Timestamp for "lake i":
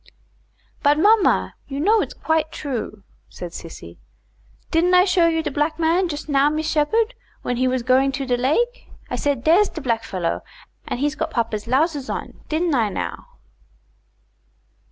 8.35-9.15